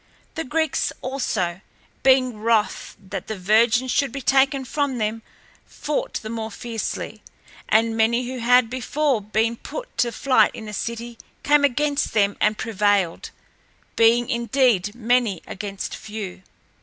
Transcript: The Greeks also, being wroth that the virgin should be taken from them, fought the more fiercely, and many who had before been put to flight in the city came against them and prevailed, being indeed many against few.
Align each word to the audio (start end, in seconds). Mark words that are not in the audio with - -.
The 0.33 0.43
Greeks 0.43 0.91
also, 1.01 1.61
being 2.01 2.37
wroth 2.39 2.95
that 2.99 3.27
the 3.27 3.37
virgin 3.37 3.87
should 3.87 4.11
be 4.11 4.23
taken 4.23 4.65
from 4.65 4.97
them, 4.97 5.21
fought 5.67 6.15
the 6.23 6.29
more 6.31 6.49
fiercely, 6.49 7.21
and 7.69 7.95
many 7.95 8.25
who 8.25 8.39
had 8.39 8.67
before 8.67 9.21
been 9.21 9.57
put 9.57 9.95
to 9.99 10.11
flight 10.11 10.55
in 10.55 10.65
the 10.65 10.73
city 10.73 11.19
came 11.43 11.63
against 11.63 12.13
them 12.13 12.35
and 12.41 12.57
prevailed, 12.57 13.29
being 13.95 14.27
indeed 14.27 14.95
many 14.95 15.43
against 15.45 15.95
few. 15.95 16.41